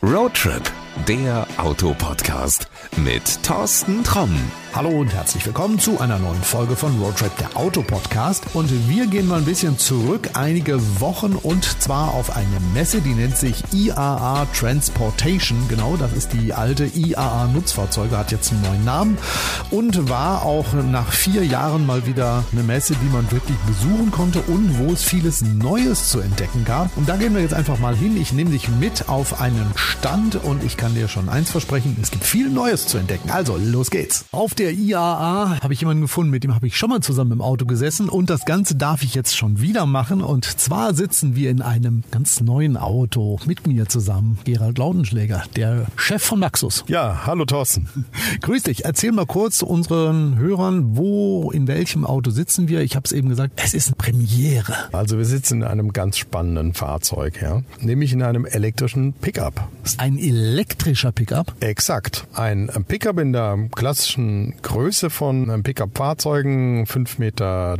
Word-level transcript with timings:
Roadtrip, 0.00 0.64
der 1.06 1.46
Autopodcast 1.58 2.68
mit 2.96 3.42
Thorsten 3.42 4.02
Tromm. 4.04 4.34
Hallo 4.74 4.90
und 4.90 5.12
herzlich 5.12 5.44
willkommen 5.44 5.78
zu 5.78 5.98
einer 5.98 6.18
neuen 6.18 6.42
Folge 6.42 6.76
von 6.76 7.00
Roadtrip, 7.00 7.36
der 7.38 7.56
Autopodcast. 7.56 8.54
Und 8.54 8.70
wir 8.88 9.06
gehen 9.06 9.26
mal 9.26 9.38
ein 9.38 9.44
bisschen 9.44 9.78
zurück, 9.78 10.30
einige 10.34 10.78
Wochen 11.00 11.32
und 11.32 11.64
zwar 11.82 12.14
auf 12.14 12.36
eine 12.36 12.60
Messe, 12.74 13.00
die 13.00 13.14
nennt 13.14 13.36
sich 13.36 13.64
IAA 13.72 14.46
Transportation. 14.54 15.58
Genau, 15.68 15.96
das 15.96 16.12
ist 16.12 16.32
die 16.32 16.52
alte 16.52 16.84
IAA 16.84 17.48
Nutzfahrzeuge, 17.48 18.16
hat 18.16 18.30
jetzt 18.30 18.52
einen 18.52 18.62
neuen 18.62 18.84
Namen 18.84 19.18
und 19.70 20.08
war 20.10 20.42
auch 20.42 20.74
nach 20.74 21.10
vier 21.10 21.44
Jahren 21.44 21.86
mal 21.86 22.06
wieder 22.06 22.44
eine 22.52 22.62
Messe, 22.62 22.94
die 23.02 23.10
man 23.10 23.30
wirklich 23.32 23.58
besuchen 23.66 24.10
konnte 24.10 24.42
und 24.42 24.78
wo 24.78 24.92
es 24.92 25.02
vieles 25.02 25.42
Neues 25.42 26.10
zu 26.10 26.20
entdecken 26.20 26.64
gab. 26.64 26.94
Und 26.96 27.08
da 27.08 27.16
gehen 27.16 27.34
wir 27.34 27.40
jetzt 27.40 27.54
einfach 27.54 27.78
mal 27.78 27.96
hin. 27.96 28.16
Ich 28.20 28.32
nehme 28.32 28.50
dich 28.50 28.68
mit 28.68 29.08
auf 29.08 29.40
einen 29.40 29.72
Stand 29.76 30.36
und 30.36 30.62
ich 30.62 30.76
kann 30.76 30.87
dir 30.94 31.08
schon 31.08 31.28
eins 31.28 31.50
versprechen, 31.50 31.96
es 32.00 32.10
gibt 32.10 32.24
viel 32.24 32.50
Neues 32.50 32.86
zu 32.86 32.98
entdecken. 32.98 33.30
Also, 33.30 33.56
los 33.56 33.90
geht's. 33.90 34.26
Auf 34.32 34.54
der 34.54 34.72
IAA 34.72 35.60
habe 35.62 35.72
ich 35.72 35.80
jemanden 35.80 36.02
gefunden, 36.02 36.30
mit 36.30 36.44
dem 36.44 36.54
habe 36.54 36.66
ich 36.66 36.76
schon 36.76 36.90
mal 36.90 37.00
zusammen 37.00 37.32
im 37.32 37.40
Auto 37.40 37.66
gesessen 37.66 38.08
und 38.08 38.30
das 38.30 38.44
Ganze 38.44 38.76
darf 38.76 39.02
ich 39.02 39.14
jetzt 39.14 39.36
schon 39.36 39.60
wieder 39.60 39.86
machen. 39.86 40.22
Und 40.22 40.44
zwar 40.44 40.94
sitzen 40.94 41.34
wir 41.34 41.50
in 41.50 41.62
einem 41.62 42.02
ganz 42.10 42.40
neuen 42.40 42.76
Auto 42.76 43.38
mit 43.46 43.66
mir 43.66 43.88
zusammen. 43.88 44.38
Gerald 44.44 44.78
Laudenschläger, 44.78 45.44
der 45.56 45.86
Chef 45.96 46.22
von 46.22 46.40
Maxus. 46.40 46.84
Ja, 46.88 47.26
hallo 47.26 47.44
Thorsten. 47.44 47.88
Grüß 48.40 48.64
dich. 48.64 48.84
Erzähl 48.84 49.12
mal 49.12 49.26
kurz 49.26 49.62
unseren 49.62 50.38
Hörern, 50.38 50.96
wo, 50.96 51.50
in 51.50 51.66
welchem 51.66 52.04
Auto 52.04 52.30
sitzen 52.30 52.68
wir? 52.68 52.80
Ich 52.80 52.96
habe 52.96 53.04
es 53.04 53.12
eben 53.12 53.28
gesagt, 53.28 53.54
es 53.56 53.74
ist 53.74 53.88
eine 53.88 53.96
Premiere. 53.96 54.74
Also 54.92 55.18
wir 55.18 55.24
sitzen 55.24 55.62
in 55.62 55.64
einem 55.64 55.92
ganz 55.92 56.18
spannenden 56.18 56.74
Fahrzeug, 56.74 57.40
ja, 57.42 57.62
nämlich 57.80 58.12
in 58.12 58.22
einem 58.22 58.44
elektrischen 58.44 59.12
Pickup. 59.12 59.68
Ein 59.98 60.18
elektrischer 60.78 61.12
Pickup? 61.12 61.54
Exakt. 61.60 62.26
Ein 62.34 62.70
Pickup 62.86 63.18
in 63.18 63.32
der 63.32 63.58
klassischen 63.74 64.54
Größe 64.62 65.10
von 65.10 65.62
Pickup-Fahrzeugen, 65.62 66.84
5,30 66.84 67.18
Meter 67.18 67.76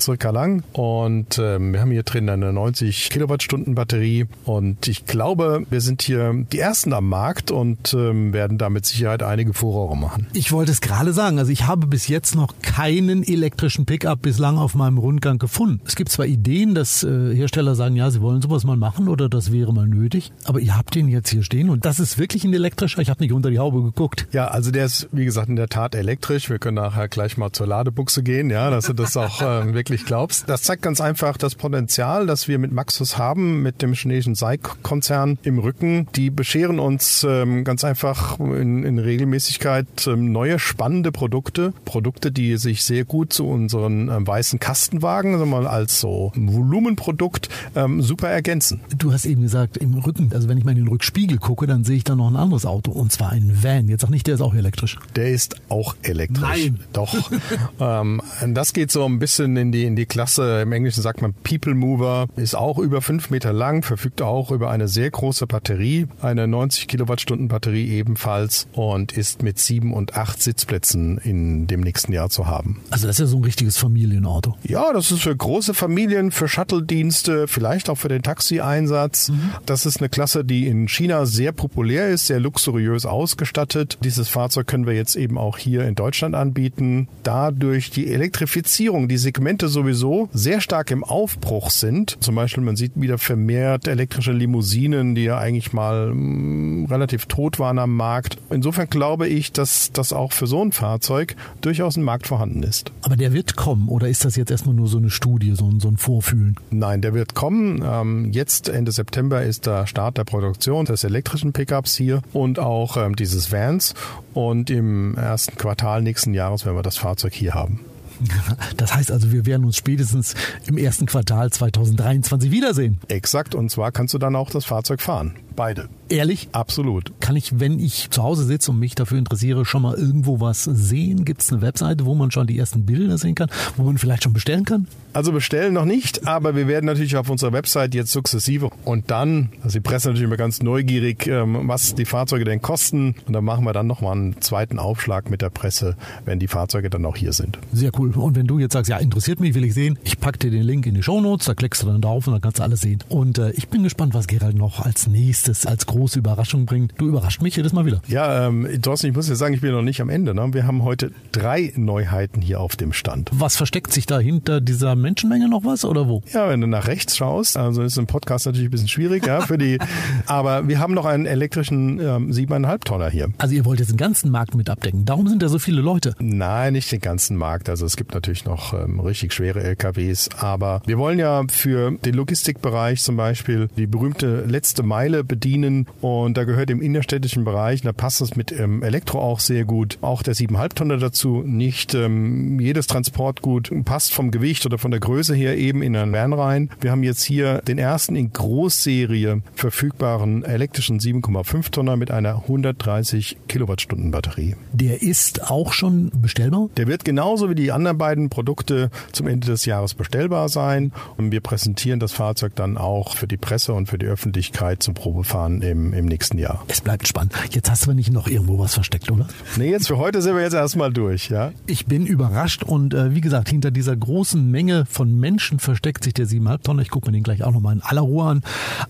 circa 0.00 0.30
lang. 0.30 0.62
Und 0.72 1.38
ähm, 1.38 1.74
wir 1.74 1.80
haben 1.80 1.90
hier 1.90 2.02
drin 2.02 2.30
eine 2.30 2.52
90 2.52 3.10
Kilowattstunden 3.10 3.74
Batterie. 3.74 4.26
Und 4.44 4.88
ich 4.88 5.04
glaube, 5.04 5.66
wir 5.68 5.82
sind 5.82 6.00
hier 6.00 6.46
die 6.50 6.58
Ersten 6.58 6.94
am 6.94 7.08
Markt 7.08 7.50
und 7.50 7.92
ähm, 7.92 8.32
werden 8.32 8.56
da 8.56 8.70
mit 8.70 8.86
Sicherheit 8.86 9.22
einige 9.22 9.52
Furore 9.52 9.96
machen. 9.96 10.26
Ich 10.32 10.50
wollte 10.50 10.72
es 10.72 10.80
gerade 10.80 11.12
sagen. 11.12 11.38
Also 11.38 11.52
ich 11.52 11.66
habe 11.66 11.86
bis 11.86 12.08
jetzt 12.08 12.34
noch 12.34 12.54
keinen 12.62 13.22
elektrischen 13.22 13.84
Pickup 13.84 14.22
bislang 14.22 14.56
auf 14.56 14.74
meinem 14.74 14.96
Rundgang 14.96 15.38
gefunden. 15.38 15.80
Es 15.84 15.94
gibt 15.94 16.10
zwar 16.10 16.26
Ideen, 16.26 16.74
dass 16.74 17.04
äh, 17.04 17.34
Hersteller 17.34 17.74
sagen, 17.74 17.96
ja, 17.96 18.10
sie 18.10 18.22
wollen 18.22 18.40
sowas 18.40 18.64
mal 18.64 18.76
machen 18.76 19.08
oder 19.08 19.28
das 19.28 19.52
wäre 19.52 19.74
mal 19.74 19.86
nötig. 19.86 20.32
Aber 20.44 20.60
ihr 20.60 20.76
habt 20.76 20.94
den 20.94 21.08
jetzt 21.08 21.28
hier 21.28 21.42
stehen 21.42 21.68
und 21.68 21.84
das 21.84 22.00
ist 22.00 22.18
wirklich 22.20 22.44
ein 22.44 22.54
elektrischer. 22.54 23.00
Ich 23.00 23.10
habe 23.10 23.20
nicht 23.20 23.32
unter 23.32 23.50
die 23.50 23.58
Haube 23.58 23.82
geguckt. 23.82 24.28
Ja, 24.30 24.48
also 24.48 24.70
der 24.70 24.84
ist, 24.84 25.08
wie 25.10 25.24
gesagt, 25.24 25.48
in 25.48 25.56
der 25.56 25.68
Tat 25.68 25.96
elektrisch. 25.96 26.50
Wir 26.50 26.60
können 26.60 26.76
nachher 26.76 27.08
gleich 27.08 27.36
mal 27.36 27.50
zur 27.50 27.66
Ladebuchse 27.66 28.22
gehen, 28.22 28.50
ja, 28.50 28.70
dass 28.70 28.86
du 28.86 28.92
das 28.92 29.16
auch 29.16 29.42
äh, 29.42 29.74
wirklich 29.74 30.04
glaubst. 30.04 30.48
Das 30.48 30.62
zeigt 30.62 30.82
ganz 30.82 31.00
einfach 31.00 31.36
das 31.38 31.54
Potenzial, 31.56 32.26
das 32.26 32.46
wir 32.46 32.58
mit 32.58 32.70
Maxus 32.70 33.18
haben, 33.18 33.62
mit 33.62 33.82
dem 33.82 33.94
chinesischen 33.94 34.34
SAIC-Konzern 34.34 35.38
im 35.42 35.58
Rücken. 35.58 36.06
Die 36.14 36.30
bescheren 36.30 36.78
uns 36.78 37.26
ähm, 37.28 37.64
ganz 37.64 37.82
einfach 37.84 38.38
in, 38.38 38.84
in 38.84 38.98
Regelmäßigkeit 38.98 40.06
ähm, 40.06 40.30
neue 40.30 40.58
spannende 40.58 41.12
Produkte. 41.12 41.72
Produkte, 41.86 42.30
die 42.30 42.58
sich 42.58 42.84
sehr 42.84 43.04
gut 43.04 43.32
zu 43.32 43.46
unseren 43.46 44.08
ähm, 44.08 44.26
weißen 44.26 44.60
Kastenwagen, 44.60 45.38
sagen 45.38 45.50
wir 45.50 45.62
mal, 45.62 45.66
als 45.66 46.00
so 46.00 46.32
Volumenprodukt 46.36 47.48
ähm, 47.74 48.02
super 48.02 48.28
ergänzen. 48.28 48.82
Du 48.94 49.10
hast 49.12 49.24
eben 49.24 49.40
gesagt, 49.40 49.78
im 49.78 49.94
Rücken, 49.94 50.30
also 50.34 50.48
wenn 50.48 50.58
ich 50.58 50.64
mal 50.64 50.72
in 50.72 50.78
den 50.78 50.88
Rückspiegel 50.88 51.38
gucke, 51.38 51.66
dann 51.66 51.82
sehe 51.82 51.96
ich 51.96 52.04
da 52.10 52.16
noch 52.16 52.28
ein 52.28 52.36
anderes 52.36 52.66
Auto 52.66 52.90
und 52.90 53.12
zwar 53.12 53.30
ein 53.30 53.62
Van. 53.62 53.88
Jetzt 53.88 54.02
sag 54.02 54.10
nicht, 54.10 54.26
der 54.26 54.34
ist 54.34 54.40
auch 54.40 54.54
elektrisch. 54.54 54.98
Der 55.16 55.30
ist 55.30 55.56
auch 55.68 55.94
elektrisch. 56.02 56.40
Nein. 56.42 56.80
Doch. 56.92 57.30
ähm, 57.80 58.20
das 58.48 58.72
geht 58.72 58.90
so 58.90 59.04
ein 59.04 59.18
bisschen 59.18 59.56
in 59.56 59.72
die, 59.72 59.84
in 59.84 59.96
die 59.96 60.06
Klasse, 60.06 60.62
im 60.62 60.72
Englischen 60.72 61.02
sagt 61.02 61.22
man 61.22 61.34
People 61.34 61.74
Mover, 61.74 62.26
ist 62.36 62.54
auch 62.54 62.78
über 62.78 63.00
fünf 63.02 63.30
Meter 63.30 63.52
lang, 63.52 63.82
verfügt 63.82 64.22
auch 64.22 64.50
über 64.50 64.70
eine 64.70 64.88
sehr 64.88 65.10
große 65.10 65.46
Batterie, 65.46 66.06
eine 66.20 66.46
90 66.46 66.88
Kilowattstunden 66.88 67.48
Batterie 67.48 67.88
ebenfalls 67.90 68.66
und 68.72 69.12
ist 69.12 69.42
mit 69.42 69.58
sieben 69.58 69.92
und 69.92 70.16
acht 70.16 70.42
Sitzplätzen 70.42 71.18
in 71.18 71.66
dem 71.66 71.80
nächsten 71.80 72.12
Jahr 72.12 72.30
zu 72.30 72.46
haben. 72.46 72.80
Also 72.90 73.06
das 73.06 73.16
ist 73.16 73.20
ja 73.20 73.26
so 73.26 73.38
ein 73.38 73.44
richtiges 73.44 73.76
Familienauto. 73.76 74.56
Ja, 74.64 74.92
das 74.92 75.10
ist 75.10 75.22
für 75.22 75.36
große 75.36 75.74
Familien, 75.74 76.30
für 76.30 76.48
Shuttle-Dienste, 76.48 77.46
vielleicht 77.48 77.88
auch 77.88 77.96
für 77.96 78.08
den 78.08 78.22
Taxi-Einsatz. 78.22 79.30
Mhm. 79.30 79.50
Das 79.66 79.86
ist 79.86 79.98
eine 79.98 80.08
Klasse, 80.08 80.44
die 80.44 80.66
in 80.66 80.88
China 80.88 81.26
sehr 81.26 81.52
populär 81.52 81.99
ist, 82.08 82.26
sehr 82.26 82.40
luxuriös 82.40 83.06
ausgestattet. 83.06 83.98
Dieses 84.02 84.28
Fahrzeug 84.28 84.66
können 84.66 84.86
wir 84.86 84.94
jetzt 84.94 85.16
eben 85.16 85.38
auch 85.38 85.58
hier 85.58 85.84
in 85.86 85.94
Deutschland 85.94 86.34
anbieten. 86.34 87.08
Dadurch 87.22 87.90
die 87.90 88.08
Elektrifizierung, 88.08 89.08
die 89.08 89.18
Segmente 89.18 89.68
sowieso 89.68 90.28
sehr 90.32 90.60
stark 90.60 90.90
im 90.90 91.04
Aufbruch 91.04 91.70
sind. 91.70 92.16
Zum 92.20 92.34
Beispiel, 92.34 92.64
man 92.64 92.76
sieht 92.76 92.92
wieder 92.94 93.18
vermehrt 93.18 93.88
elektrische 93.88 94.32
Limousinen, 94.32 95.14
die 95.14 95.24
ja 95.24 95.38
eigentlich 95.38 95.72
mal 95.72 96.14
mh, 96.14 96.88
relativ 96.90 97.26
tot 97.26 97.58
waren 97.58 97.78
am 97.78 97.94
Markt. 97.96 98.38
Insofern 98.50 98.88
glaube 98.88 99.28
ich, 99.28 99.52
dass 99.52 99.92
das 99.92 100.12
auch 100.12 100.32
für 100.32 100.46
so 100.46 100.62
ein 100.64 100.72
Fahrzeug 100.72 101.36
durchaus 101.60 101.96
ein 101.96 102.02
Markt 102.02 102.26
vorhanden 102.26 102.62
ist. 102.62 102.92
Aber 103.02 103.16
der 103.16 103.32
wird 103.32 103.56
kommen 103.56 103.88
oder 103.88 104.08
ist 104.08 104.24
das 104.24 104.36
jetzt 104.36 104.50
erstmal 104.50 104.74
nur 104.74 104.88
so 104.88 104.98
eine 104.98 105.10
Studie, 105.10 105.54
so 105.54 105.66
ein, 105.66 105.80
so 105.80 105.88
ein 105.88 105.96
Vorfühlen? 105.96 106.56
Nein, 106.70 107.02
der 107.02 107.14
wird 107.14 107.34
kommen. 107.34 107.82
Ähm, 107.84 108.32
jetzt 108.32 108.68
Ende 108.68 108.92
September 108.92 109.42
ist 109.42 109.66
der 109.66 109.86
Start 109.86 110.18
der 110.18 110.24
Produktion 110.24 110.84
des 110.84 111.04
elektrischen 111.04 111.52
Pickups 111.52 111.89
hier 111.94 112.22
und 112.32 112.58
auch 112.58 112.96
ähm, 112.96 113.16
dieses 113.16 113.52
Vans. 113.52 113.94
Und 114.34 114.70
im 114.70 115.16
ersten 115.16 115.56
Quartal 115.56 116.02
nächsten 116.02 116.34
Jahres 116.34 116.64
werden 116.64 116.76
wir 116.76 116.82
das 116.82 116.96
Fahrzeug 116.96 117.34
hier 117.34 117.54
haben. 117.54 117.80
Das 118.76 118.94
heißt 118.94 119.10
also, 119.10 119.32
wir 119.32 119.46
werden 119.46 119.64
uns 119.64 119.76
spätestens 119.76 120.34
im 120.66 120.78
ersten 120.78 121.06
Quartal 121.06 121.50
2023 121.50 122.50
wiedersehen. 122.50 122.98
Exakt, 123.08 123.54
und 123.54 123.70
zwar 123.70 123.92
kannst 123.92 124.14
du 124.14 124.18
dann 124.18 124.36
auch 124.36 124.50
das 124.50 124.64
Fahrzeug 124.64 125.00
fahren. 125.00 125.36
Beide. 125.60 125.90
Ehrlich? 126.08 126.48
Absolut. 126.52 127.12
Kann 127.20 127.36
ich, 127.36 127.60
wenn 127.60 127.78
ich 127.78 128.08
zu 128.08 128.22
Hause 128.22 128.44
sitze 128.44 128.70
und 128.70 128.78
mich 128.78 128.94
dafür 128.94 129.18
interessiere, 129.18 129.66
schon 129.66 129.82
mal 129.82 129.94
irgendwo 129.94 130.40
was 130.40 130.64
sehen? 130.64 131.26
Gibt 131.26 131.42
es 131.42 131.52
eine 131.52 131.60
Webseite, 131.60 132.06
wo 132.06 132.14
man 132.14 132.30
schon 132.30 132.46
die 132.46 132.58
ersten 132.58 132.86
Bilder 132.86 133.18
sehen 133.18 133.34
kann, 133.34 133.50
wo 133.76 133.82
man 133.84 133.98
vielleicht 133.98 134.24
schon 134.24 134.32
bestellen 134.32 134.64
kann? 134.64 134.88
Also 135.12 135.32
bestellen 135.32 135.74
noch 135.74 135.84
nicht, 135.84 136.26
aber 136.26 136.56
wir 136.56 136.66
werden 136.66 136.86
natürlich 136.86 137.16
auf 137.16 137.28
unserer 137.28 137.52
Website 137.52 137.94
jetzt 137.94 138.12
sukzessive 138.12 138.70
und 138.84 139.10
dann, 139.10 139.50
also 139.62 139.78
die 139.78 139.80
Presse 139.80 140.08
natürlich 140.08 140.26
immer 140.26 140.36
ganz 140.36 140.62
neugierig, 140.62 141.26
ähm, 141.26 141.68
was 141.68 141.94
die 141.94 142.04
Fahrzeuge 142.04 142.44
denn 142.44 142.62
kosten 142.62 143.16
und 143.26 143.32
dann 143.32 143.44
machen 143.44 143.64
wir 143.64 143.72
dann 143.72 143.88
nochmal 143.88 144.12
einen 144.12 144.40
zweiten 144.40 144.78
Aufschlag 144.78 145.28
mit 145.28 145.42
der 145.42 145.50
Presse, 145.50 145.96
wenn 146.24 146.38
die 146.38 146.46
Fahrzeuge 146.46 146.90
dann 146.90 147.04
auch 147.04 147.16
hier 147.16 147.32
sind. 147.32 147.58
Sehr 147.72 147.90
cool. 147.98 148.12
Und 148.16 148.36
wenn 148.36 148.46
du 148.46 148.60
jetzt 148.60 148.72
sagst, 148.72 148.88
ja, 148.88 148.98
interessiert 148.98 149.40
mich, 149.40 149.54
will 149.54 149.64
ich 149.64 149.74
sehen, 149.74 149.98
ich 150.04 150.20
packe 150.20 150.38
dir 150.38 150.52
den 150.52 150.62
Link 150.62 150.86
in 150.86 150.94
die 150.94 151.02
Shownotes, 151.02 151.46
da 151.46 151.54
klickst 151.54 151.82
du 151.82 151.88
dann 151.88 152.00
drauf 152.00 152.28
und 152.28 152.32
dann 152.32 152.40
kannst 152.40 152.60
du 152.60 152.62
alles 152.62 152.80
sehen. 152.80 153.02
Und 153.08 153.38
äh, 153.38 153.50
ich 153.52 153.68
bin 153.68 153.82
gespannt, 153.82 154.14
was 154.14 154.28
Gerald 154.28 154.56
noch 154.56 154.78
als 154.78 155.08
nächstes, 155.08 155.49
als 155.66 155.86
große 155.86 156.18
Überraschung 156.18 156.66
bringt. 156.66 156.94
Du 156.98 157.08
überrascht 157.08 157.42
mich 157.42 157.56
jedes 157.56 157.72
Mal 157.72 157.86
wieder. 157.86 158.02
Ja, 158.08 158.46
ähm, 158.46 158.66
Thorsten, 158.82 159.08
ich 159.08 159.14
muss 159.14 159.28
ja 159.28 159.34
sagen, 159.34 159.54
ich 159.54 159.60
bin 159.60 159.72
noch 159.72 159.82
nicht 159.82 160.00
am 160.00 160.08
Ende. 160.08 160.34
Ne? 160.34 160.52
Wir 160.52 160.66
haben 160.66 160.82
heute 160.82 161.12
drei 161.32 161.72
Neuheiten 161.76 162.40
hier 162.40 162.60
auf 162.60 162.76
dem 162.76 162.92
Stand. 162.92 163.30
Was 163.32 163.56
versteckt 163.56 163.92
sich 163.92 164.06
da 164.06 164.18
hinter 164.18 164.60
dieser 164.60 164.94
Menschenmenge 164.96 165.48
noch 165.48 165.64
was 165.64 165.84
oder 165.84 166.08
wo? 166.08 166.22
Ja, 166.32 166.48
wenn 166.48 166.60
du 166.60 166.66
nach 166.66 166.86
rechts 166.86 167.16
schaust, 167.16 167.56
also 167.56 167.82
ist 167.82 167.98
ein 167.98 168.06
Podcast 168.06 168.46
natürlich 168.46 168.68
ein 168.68 168.70
bisschen 168.70 168.88
schwierig, 168.88 169.26
ja, 169.26 169.40
für 169.40 169.58
die, 169.58 169.78
aber 170.26 170.68
wir 170.68 170.78
haben 170.78 170.94
noch 170.94 171.06
einen 171.06 171.26
elektrischen 171.26 172.00
ähm, 172.00 172.30
7,5 172.30 172.84
Tonner 172.84 173.10
hier. 173.10 173.28
Also 173.38 173.54
ihr 173.54 173.64
wollt 173.64 173.80
jetzt 173.80 173.90
den 173.90 173.96
ganzen 173.96 174.30
Markt 174.30 174.54
mit 174.54 174.70
abdecken. 174.70 175.04
Darum 175.04 175.28
sind 175.28 175.42
da 175.42 175.48
so 175.48 175.58
viele 175.58 175.80
Leute. 175.80 176.14
Nein, 176.18 176.72
nicht 176.74 176.90
den 176.92 177.00
ganzen 177.00 177.36
Markt. 177.36 177.68
Also 177.68 177.86
es 177.86 177.96
gibt 177.96 178.14
natürlich 178.14 178.44
noch 178.44 178.74
ähm, 178.74 179.00
richtig 179.00 179.32
schwere 179.32 179.62
LKWs, 179.62 180.30
aber 180.38 180.82
wir 180.86 180.98
wollen 180.98 181.18
ja 181.18 181.42
für 181.50 181.92
den 181.92 182.14
Logistikbereich 182.14 183.02
zum 183.02 183.16
Beispiel 183.16 183.68
die 183.76 183.86
berühmte 183.86 184.44
letzte 184.46 184.82
Meile 184.82 185.24
bedienen 185.30 185.86
und 186.00 186.36
da 186.36 186.44
gehört 186.44 186.70
im 186.70 186.82
innerstädtischen 186.82 187.44
Bereich, 187.44 187.82
da 187.82 187.92
passt 187.92 188.20
es 188.20 188.36
mit 188.36 188.50
ähm, 188.52 188.82
Elektro 188.82 189.20
auch 189.20 189.38
sehr 189.38 189.64
gut, 189.64 189.96
auch 190.02 190.22
der 190.22 190.34
7,5 190.34 190.74
Tonner 190.74 190.96
dazu. 190.98 191.42
Nicht 191.46 191.94
ähm, 191.94 192.58
jedes 192.58 192.88
Transportgut 192.88 193.70
passt 193.84 194.12
vom 194.12 194.32
Gewicht 194.32 194.66
oder 194.66 194.76
von 194.76 194.90
der 194.90 194.98
Größe 194.98 195.34
her 195.34 195.56
eben 195.56 195.82
in 195.82 195.96
einen 195.96 196.12
Van 196.12 196.32
rein. 196.32 196.70
Wir 196.80 196.90
haben 196.90 197.04
jetzt 197.04 197.22
hier 197.22 197.62
den 197.62 197.78
ersten 197.78 198.16
in 198.16 198.32
Großserie 198.32 199.42
verfügbaren 199.54 200.44
elektrischen 200.44 200.98
7,5 200.98 201.70
Tonner 201.70 201.96
mit 201.96 202.10
einer 202.10 202.34
130 202.34 203.38
Kilowattstunden 203.46 204.10
Batterie. 204.10 204.56
Der 204.72 205.00
ist 205.00 205.48
auch 205.48 205.72
schon 205.72 206.10
bestellbar? 206.20 206.68
Der 206.76 206.88
wird 206.88 207.04
genauso 207.04 207.48
wie 207.48 207.54
die 207.54 207.70
anderen 207.70 207.98
beiden 207.98 208.30
Produkte 208.30 208.90
zum 209.12 209.28
Ende 209.28 209.46
des 209.46 209.64
Jahres 209.64 209.94
bestellbar 209.94 210.48
sein 210.48 210.92
und 211.16 211.30
wir 211.30 211.40
präsentieren 211.40 212.00
das 212.00 212.12
Fahrzeug 212.12 212.56
dann 212.56 212.76
auch 212.76 213.16
für 213.16 213.28
die 213.28 213.36
Presse 213.36 213.72
und 213.74 213.86
für 213.86 213.98
die 213.98 214.06
Öffentlichkeit 214.06 214.82
zum 214.82 214.94
Probefahren 215.20 215.60
im, 215.60 215.92
im 215.92 216.06
nächsten 216.06 216.38
Jahr. 216.38 216.64
Es 216.68 216.80
bleibt 216.80 217.06
spannend. 217.06 217.34
Jetzt 217.50 217.70
hast 217.70 217.82
du 217.82 217.90
aber 217.90 217.94
nicht 217.94 218.10
noch 218.10 218.26
irgendwo 218.26 218.58
was 218.58 218.72
versteckt, 218.72 219.10
oder? 219.10 219.28
Nee, 219.56 219.70
jetzt 219.70 219.86
für 219.86 219.98
heute 219.98 220.22
sind 220.22 220.34
wir 220.34 220.42
jetzt 220.42 220.54
erstmal 220.54 220.90
durch, 220.92 221.28
ja? 221.28 221.52
Ich 221.66 221.84
bin 221.86 222.06
überrascht 222.06 222.62
und 222.62 222.94
äh, 222.94 223.14
wie 223.14 223.20
gesagt, 223.20 223.50
hinter 223.50 223.70
dieser 223.70 223.94
großen 223.94 224.50
Menge 224.50 224.86
von 224.86 225.14
Menschen 225.14 225.58
versteckt 225.58 226.04
sich 226.04 226.14
der 226.14 226.26
7,5 226.26 226.62
Tonner. 226.62 226.82
Ich 226.82 226.90
gucke 226.90 227.08
mir 227.08 227.12
den 227.12 227.22
gleich 227.22 227.44
auch 227.44 227.52
nochmal 227.52 227.74
in 227.74 227.82
aller 227.82 228.00
Ruhe 228.00 228.24
an. 228.24 228.42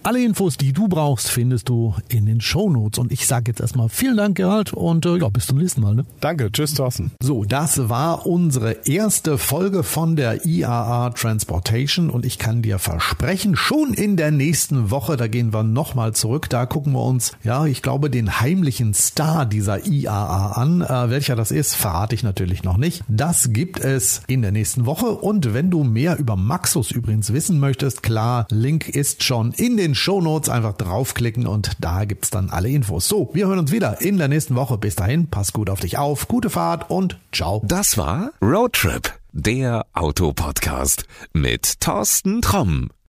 Alle 0.05 0.23
Infos, 0.23 0.56
die 0.56 0.73
du 0.73 0.87
brauchst, 0.87 1.29
findest 1.29 1.69
du 1.69 1.94
in 2.09 2.27
den 2.27 2.41
Shownotes. 2.41 3.00
Und 3.00 3.11
ich 3.11 3.26
sage 3.26 3.50
jetzt 3.50 3.61
erstmal 3.61 3.88
vielen 3.88 4.17
Dank, 4.17 4.37
Gerald, 4.37 4.73
und 4.73 5.05
äh, 5.06 5.17
ja, 5.17 5.29
bis 5.31 5.47
zum 5.47 5.59
nächsten 5.59 5.81
Mal. 5.81 5.97
Ne? 5.97 6.05
Danke, 6.21 6.53
tschüss, 6.53 6.75
Thorsten. 6.75 7.11
So, 7.21 7.44
das 7.44 7.88
war 7.88 8.25
unsere 8.25 8.87
erste 8.87 9.37
Folge 9.37 9.83
von 9.83 10.15
der 10.15 10.47
IAA 10.47 11.11
Transportation 11.11 12.09
und 12.09 12.25
ich 12.25 12.38
kann 12.38 12.62
dir 12.62 12.79
versprechen, 12.79 13.56
schon 13.56 13.94
in 13.94 14.17
der 14.17 14.31
nächsten 14.31 14.93
Woche, 14.93 15.17
da 15.17 15.26
gehen 15.26 15.53
wir 15.53 15.65
nochmal 15.65 16.15
zurück, 16.20 16.49
da 16.49 16.67
gucken 16.67 16.93
wir 16.93 17.02
uns, 17.02 17.32
ja, 17.43 17.67
ich 17.67 17.82
glaube, 17.82 18.11
den 18.11 18.40
heimlichen 18.40 18.94
Star 18.94 19.46
dieser 19.46 19.87
IAA 19.87 20.52
an. 20.52 20.82
Äh, 20.82 21.11
welcher 21.11 21.34
das 21.34 21.50
ist, 21.50 21.75
verrate 21.75 22.14
ich 22.14 22.22
natürlich 22.22 22.62
noch 22.62 22.76
nicht. 22.76 23.02
Das 23.08 23.52
gibt 23.52 23.81
es 23.81 24.22
in 24.26 24.43
der 24.43 24.52
nächsten 24.52 24.87
Woche 24.87 25.06
und 25.06 25.55
wenn 25.55 25.70
du 25.70 25.82
mehr 25.82 26.19
über 26.19 26.37
Maxus 26.37 26.90
übrigens 26.90 27.32
wissen 27.32 27.58
möchtest, 27.58 28.02
klar, 28.02 28.46
Link 28.50 28.88
ist 28.88 29.25
schon 29.25 29.52
in 29.52 29.76
den 29.76 29.94
Show 29.94 30.20
Notes, 30.20 30.50
einfach 30.50 30.75
draufklicken 30.75 31.46
und 31.46 31.72
da 31.81 32.05
gibt's 32.05 32.31
dann 32.31 32.50
alle 32.50 32.69
Infos. 32.69 33.08
So, 33.08 33.31
wir 33.32 33.46
hören 33.46 33.58
uns 33.58 33.73
wieder 33.73 34.00
in 34.02 34.19
der 34.19 34.28
nächsten 34.28 34.55
Woche. 34.55 34.76
Bis 34.76 34.96
dahin, 34.96 35.28
pass 35.28 35.52
gut 35.52 35.70
auf 35.70 35.81
dich 35.81 35.96
auf, 35.96 36.28
gute 36.28 36.50
Fahrt 36.50 36.90
und 36.90 37.19
ciao. 37.32 37.62
Das 37.64 37.96
war 37.96 38.31
Roadtrip, 38.43 39.14
der 39.32 39.87
Autopodcast 39.94 41.06
mit 41.32 41.81
Thorsten 41.81 42.43
Tromm. 42.43 42.90